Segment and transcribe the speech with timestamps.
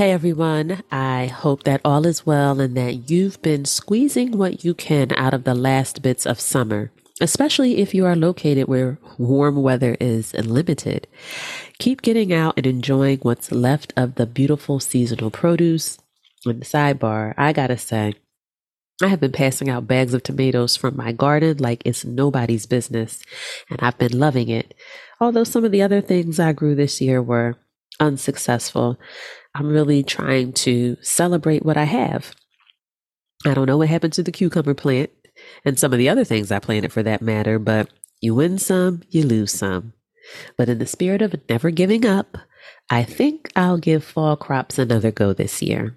[0.00, 4.72] Hey everyone, I hope that all is well and that you've been squeezing what you
[4.72, 6.90] can out of the last bits of summer,
[7.20, 11.06] especially if you are located where warm weather is limited.
[11.78, 15.98] Keep getting out and enjoying what's left of the beautiful seasonal produce.
[16.46, 18.14] And sidebar, I gotta say,
[19.02, 23.22] I have been passing out bags of tomatoes from my garden like it's nobody's business,
[23.68, 24.72] and I've been loving it.
[25.20, 27.58] Although some of the other things I grew this year were
[28.00, 28.98] unsuccessful.
[29.54, 32.34] I'm really trying to celebrate what I have.
[33.44, 35.10] I don't know what happened to the cucumber plant
[35.64, 37.88] and some of the other things I planted for that matter, but
[38.20, 39.94] you win some, you lose some.
[40.56, 42.36] But in the spirit of never giving up,
[42.90, 45.96] I think I'll give fall crops another go this year.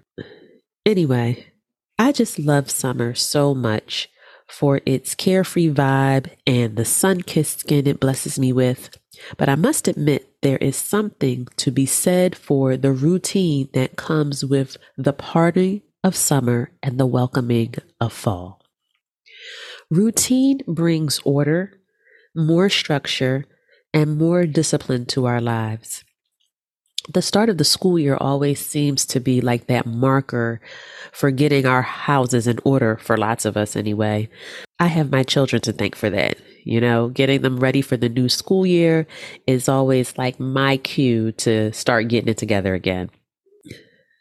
[0.86, 1.52] Anyway,
[1.98, 4.08] I just love summer so much
[4.48, 8.98] for its carefree vibe and the sun kissed skin it blesses me with.
[9.36, 14.44] But I must admit, there is something to be said for the routine that comes
[14.44, 18.60] with the parting of summer and the welcoming of fall.
[19.90, 21.80] Routine brings order,
[22.34, 23.44] more structure,
[23.92, 26.04] and more discipline to our lives
[27.08, 30.60] the start of the school year always seems to be like that marker
[31.12, 34.28] for getting our houses in order for lots of us anyway.
[34.78, 36.38] I have my children to thank for that.
[36.64, 39.06] You know, getting them ready for the new school year
[39.46, 43.10] is always like my cue to start getting it together again.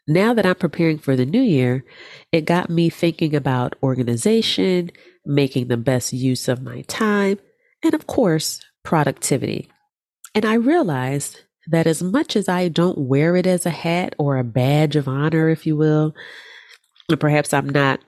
[0.07, 1.85] Now that I'm preparing for the new year,
[2.33, 4.91] it got me thinking about organization,
[5.25, 7.39] making the best use of my time,
[7.81, 9.69] and of course, productivity.
[10.35, 14.37] And I realized that as much as I don't wear it as a hat or
[14.37, 16.13] a badge of honor, if you will,
[17.19, 18.01] perhaps I'm not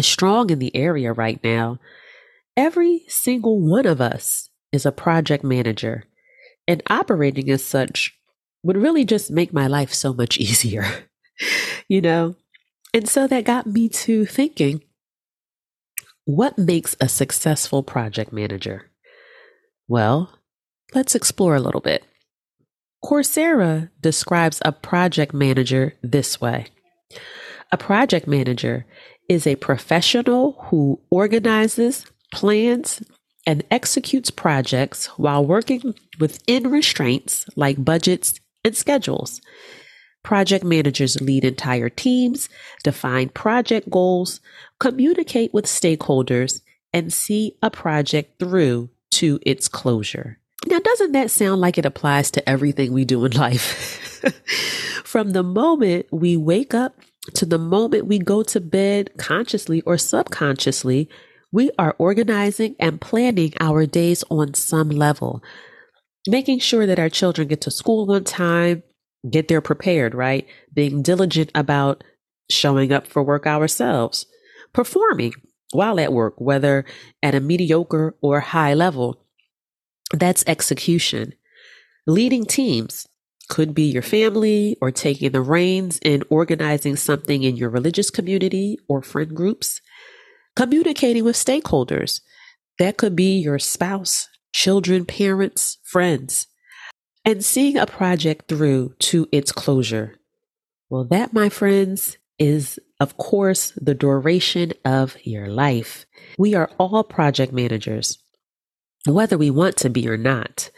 [0.00, 1.80] strong in the area right now,
[2.56, 6.04] every single one of us is a project manager.
[6.68, 8.18] And operating as such
[8.62, 10.86] would really just make my life so much easier,
[11.88, 12.34] you know?
[12.92, 14.82] And so that got me to thinking
[16.24, 18.90] what makes a successful project manager?
[19.86, 20.32] Well,
[20.92, 22.04] let's explore a little bit.
[23.04, 26.66] Coursera describes a project manager this way
[27.70, 28.86] A project manager
[29.28, 33.02] is a professional who organizes, plans,
[33.46, 39.40] and executes projects while working within restraints like budgets and schedules.
[40.24, 42.48] Project managers lead entire teams,
[42.82, 44.40] define project goals,
[44.80, 46.60] communicate with stakeholders,
[46.92, 50.38] and see a project through to its closure.
[50.66, 53.62] Now, doesn't that sound like it applies to everything we do in life?
[55.04, 56.98] From the moment we wake up
[57.34, 61.08] to the moment we go to bed, consciously or subconsciously,
[61.52, 65.42] we are organizing and planning our days on some level,
[66.26, 68.82] making sure that our children get to school on time,
[69.30, 70.46] get there prepared, right?
[70.72, 72.04] Being diligent about
[72.50, 74.26] showing up for work ourselves,
[74.72, 75.32] performing
[75.72, 76.84] while at work, whether
[77.22, 79.22] at a mediocre or high level
[80.12, 81.34] that's execution.
[82.06, 83.08] Leading teams
[83.48, 88.78] could be your family or taking the reins in organizing something in your religious community
[88.88, 89.80] or friend groups.
[90.56, 92.20] Communicating with stakeholders.
[92.78, 96.46] That could be your spouse, children, parents, friends.
[97.24, 100.16] And seeing a project through to its closure.
[100.88, 106.06] Well, that, my friends, is of course the duration of your life.
[106.38, 108.18] We are all project managers
[109.06, 110.70] whether we want to be or not.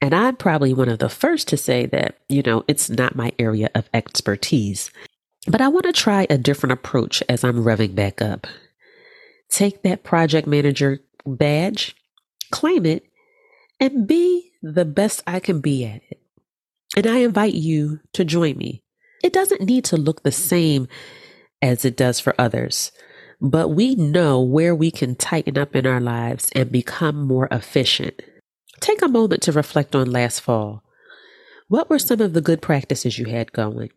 [0.00, 3.32] And I'm probably one of the first to say that, you know, it's not my
[3.38, 4.90] area of expertise.
[5.46, 8.46] But I want to try a different approach as I'm revving back up.
[9.54, 11.94] Take that project manager badge,
[12.50, 13.06] claim it,
[13.78, 16.20] and be the best I can be at it.
[16.96, 18.82] And I invite you to join me.
[19.22, 20.88] It doesn't need to look the same
[21.62, 22.90] as it does for others
[23.40, 28.22] but we know where we can tighten up in our lives and become more efficient.
[28.80, 30.82] Take a moment to reflect on last fall.
[31.68, 33.90] What were some of the good practices you had going?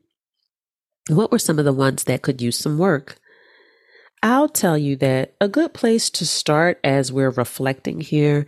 [1.09, 3.18] What were some of the ones that could use some work?
[4.24, 8.48] I'll tell you that a good place to start as we're reflecting here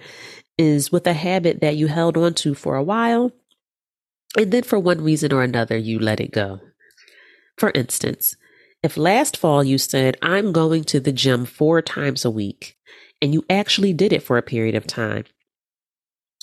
[0.58, 3.32] is with a habit that you held on to for a while
[4.38, 6.62] And then for one reason or another, you let it go.
[7.58, 8.36] For instance,
[8.84, 12.78] if last fall you said, I'm going to the gym four times a week,
[13.22, 15.26] and you actually did it for a period of time,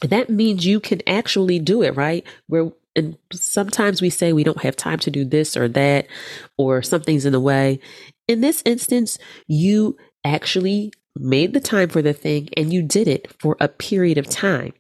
[0.03, 2.25] that means you can actually do it, right?
[2.49, 6.07] Where and sometimes we say we don't have time to do this or that,
[6.57, 7.81] or something's in the way.
[8.29, 13.33] In this instance, you actually made the time for the thing and you did it
[13.41, 14.73] for a period of time.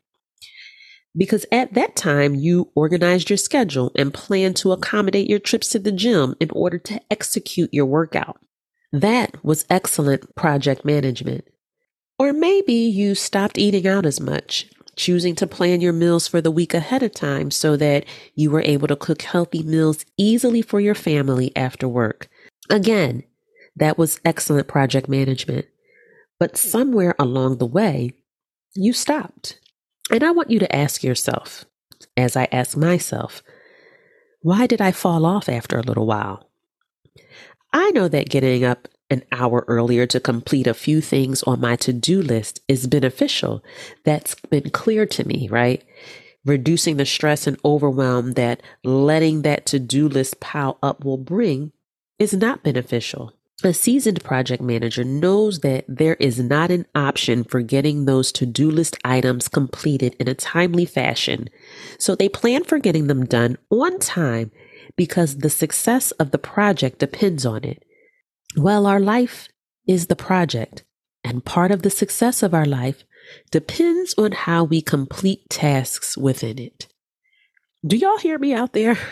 [1.16, 5.78] Because at that time, you organized your schedule and planned to accommodate your trips to
[5.78, 8.38] the gym in order to execute your workout.
[8.93, 11.44] That was excellent project management.
[12.19, 16.50] Or maybe you stopped eating out as much, choosing to plan your meals for the
[16.50, 18.04] week ahead of time so that
[18.34, 22.28] you were able to cook healthy meals easily for your family after work.
[22.69, 23.22] Again,
[23.76, 25.67] that was excellent project management.
[26.38, 26.56] But mm.
[26.56, 28.12] somewhere along the way,
[28.75, 29.61] you stopped.
[30.11, 31.64] And I want you to ask yourself,
[32.17, 33.43] as I ask myself,
[34.40, 36.49] why did I fall off after a little while?
[37.73, 41.76] I know that getting up an hour earlier to complete a few things on my
[41.76, 43.62] to do list is beneficial.
[44.05, 45.84] That's been clear to me, right?
[46.44, 51.72] Reducing the stress and overwhelm that letting that to do list pile up will bring
[52.19, 53.32] is not beneficial.
[53.64, 58.44] A seasoned project manager knows that there is not an option for getting those to
[58.44, 61.49] do list items completed in a timely fashion.
[61.99, 64.50] So they plan for getting them done on time
[64.94, 67.82] because the success of the project depends on it.
[68.56, 69.49] Well, our life
[69.87, 70.85] is the project,
[71.25, 73.05] and part of the success of our life
[73.50, 76.88] depends on how we complete tasks within it.
[77.87, 78.99] Do y'all hear me out there?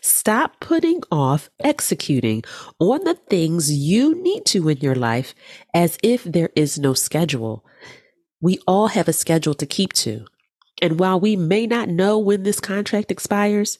[0.00, 2.42] Stop putting off executing
[2.78, 5.34] on the things you need to in your life
[5.74, 7.64] as if there is no schedule.
[8.40, 10.26] We all have a schedule to keep to.
[10.82, 13.78] And while we may not know when this contract expires,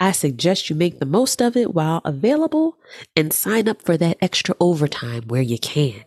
[0.00, 2.76] I suggest you make the most of it while available
[3.14, 6.04] and sign up for that extra overtime where you can.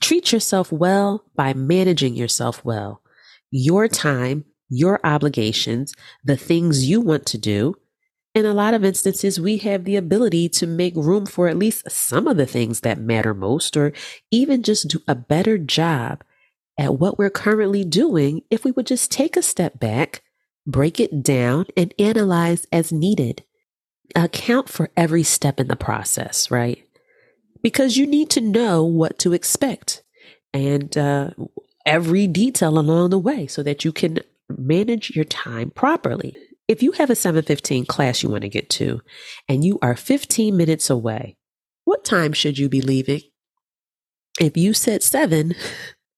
[0.00, 3.00] Treat yourself well by managing yourself well.
[3.50, 7.76] Your time, your obligations, the things you want to do,
[8.36, 11.90] in a lot of instances, we have the ability to make room for at least
[11.90, 13.94] some of the things that matter most, or
[14.30, 16.22] even just do a better job
[16.78, 20.22] at what we're currently doing if we would just take a step back,
[20.66, 23.42] break it down, and analyze as needed.
[24.14, 26.84] Account for every step in the process, right?
[27.62, 30.02] Because you need to know what to expect
[30.52, 31.30] and uh,
[31.86, 34.18] every detail along the way so that you can
[34.50, 36.36] manage your time properly.
[36.68, 39.00] If you have a 715 class you want to get to
[39.48, 41.36] and you are 15 minutes away,
[41.84, 43.20] what time should you be leaving?
[44.40, 45.54] If you said seven,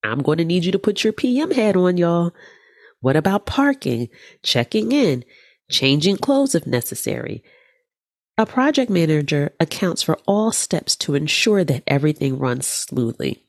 [0.03, 2.33] I'm going to need you to put your PM hat on, y'all.
[3.01, 4.09] What about parking,
[4.43, 5.25] checking in,
[5.71, 7.45] changing clothes if necessary?
[8.39, 13.45] A project manager accounts for all steps to ensure that everything runs smoothly.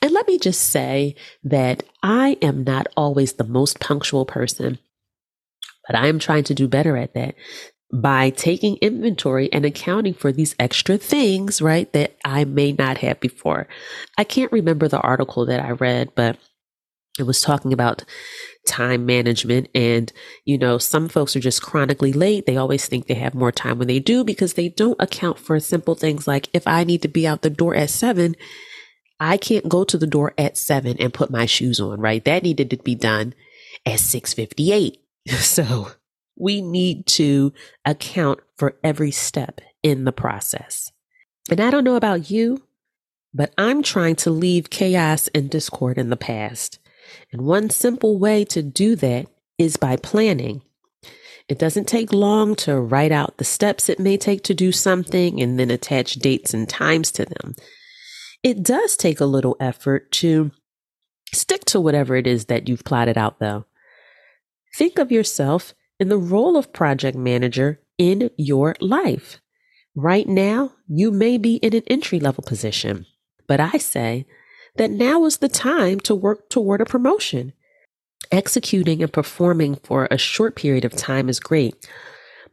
[0.00, 4.78] And let me just say that I am not always the most punctual person.
[5.88, 7.34] But I am trying to do better at that
[7.92, 13.18] by taking inventory and accounting for these extra things, right, that I may not have
[13.18, 13.66] before.
[14.16, 16.38] I can't remember the article that I read, but
[17.18, 18.04] it was talking about
[18.66, 19.68] time management.
[19.74, 20.12] And
[20.44, 22.46] you know some folks are just chronically late.
[22.46, 25.58] They always think they have more time when they do because they don't account for
[25.58, 28.36] simple things like if i need to be out the door at 7
[29.18, 32.24] i can't go to the door at 7 and put my shoes on right?
[32.24, 33.34] That needed to be done
[33.86, 34.98] at 658
[35.38, 35.92] So
[36.36, 37.52] we need to
[37.84, 40.92] account for every step in the process.
[41.50, 42.62] And I don't know about you,
[43.34, 46.78] but I'm trying to leave chaos and discord in the past.
[47.32, 49.26] And one simple way to do that
[49.58, 50.62] is by planning.
[51.48, 55.40] It doesn't take long to write out the steps it may take to do something
[55.40, 57.54] and then attach dates and times to them.
[58.42, 60.52] It does take a little effort to
[61.32, 63.64] stick to whatever it is that you've plotted out, though.
[64.76, 69.40] Think of yourself in the role of project manager in your life.
[69.94, 73.06] Right now, you may be in an entry level position,
[73.46, 74.26] but I say
[74.76, 77.52] that now is the time to work toward a promotion.
[78.30, 81.88] Executing and performing for a short period of time is great,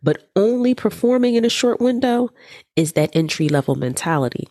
[0.01, 2.29] but only performing in a short window
[2.75, 4.47] is that entry level mentality.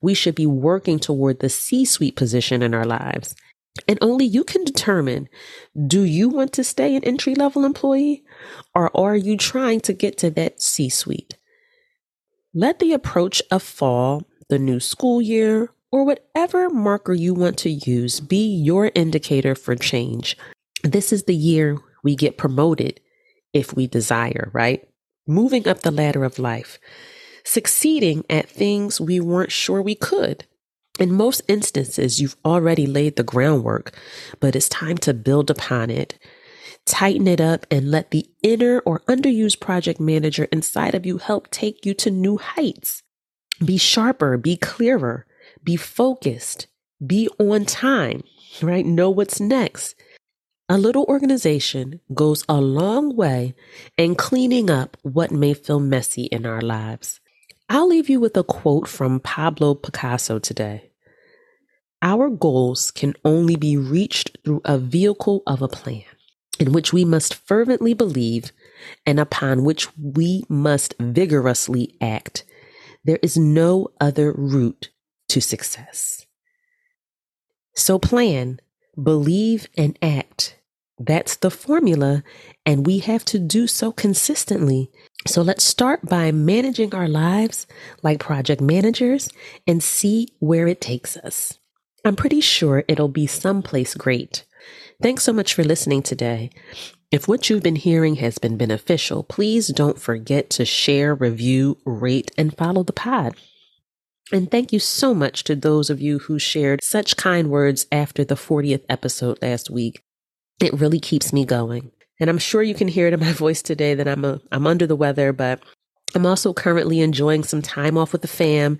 [0.00, 3.34] We should be working toward the C suite position in our lives.
[3.88, 5.28] And only you can determine
[5.86, 8.24] do you want to stay an entry level employee
[8.74, 11.36] or are you trying to get to that C suite?
[12.54, 17.70] Let the approach of fall, the new school year, or whatever marker you want to
[17.70, 20.36] use be your indicator for change.
[20.82, 23.00] This is the year we get promoted
[23.52, 24.88] if we desire, right?
[25.26, 26.78] Moving up the ladder of life,
[27.44, 30.44] succeeding at things we weren't sure we could.
[30.98, 33.96] In most instances, you've already laid the groundwork,
[34.38, 36.18] but it's time to build upon it.
[36.86, 41.50] Tighten it up and let the inner or underused project manager inside of you help
[41.50, 43.02] take you to new heights.
[43.64, 45.26] Be sharper, be clearer,
[45.64, 46.68] be focused,
[47.04, 48.22] be on time,
[48.62, 48.86] right?
[48.86, 49.96] Know what's next.
[50.68, 53.54] A little organization goes a long way
[53.96, 57.20] in cleaning up what may feel messy in our lives.
[57.68, 60.90] I'll leave you with a quote from Pablo Picasso today.
[62.02, 66.04] Our goals can only be reached through a vehicle of a plan
[66.58, 68.52] in which we must fervently believe
[69.06, 72.44] and upon which we must vigorously act.
[73.04, 74.90] There is no other route
[75.28, 76.26] to success.
[77.74, 78.60] So plan,
[79.02, 80.58] believe, and act.
[80.98, 82.22] That's the formula,
[82.64, 84.92] and we have to do so consistently.
[85.26, 87.66] So let's start by managing our lives
[88.02, 89.30] like project managers
[89.66, 91.58] and see where it takes us.
[92.04, 94.44] I'm pretty sure it'll be someplace great.
[95.02, 96.50] Thanks so much for listening today.
[97.10, 102.30] If what you've been hearing has been beneficial, please don't forget to share, review, rate,
[102.36, 103.34] and follow the pod.
[104.30, 108.24] And thank you so much to those of you who shared such kind words after
[108.24, 110.02] the 40th episode last week.
[110.60, 111.92] It really keeps me going.
[112.20, 114.66] And I'm sure you can hear it in my voice today that I'm a, I'm
[114.66, 115.60] under the weather, but
[116.14, 118.78] I'm also currently enjoying some time off with the fam,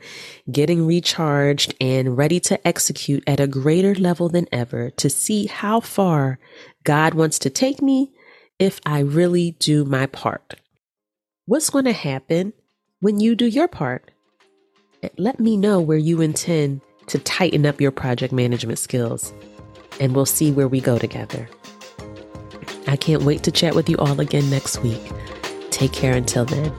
[0.50, 5.80] getting recharged and ready to execute at a greater level than ever to see how
[5.80, 6.38] far
[6.84, 8.12] God wants to take me
[8.60, 10.54] if I really do my part.
[11.46, 12.52] What's going to happen
[13.00, 14.10] when you do your part?
[15.18, 19.32] Let me know where you intend to tighten up your project management skills,
[20.00, 21.48] and we'll see where we go together.
[22.86, 25.10] I can't wait to chat with you all again next week.
[25.70, 26.72] Take care until then.